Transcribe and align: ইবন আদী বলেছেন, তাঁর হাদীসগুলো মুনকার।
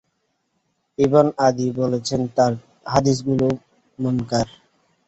ইবন 0.99 1.25
আদী 1.47 1.67
বলেছেন, 1.79 2.21
তাঁর 2.35 2.53
হাদীসগুলো 2.85 3.47
মুনকার। 3.99 4.47